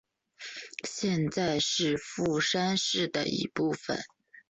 [0.83, 4.01] 现在是富山市的一部分。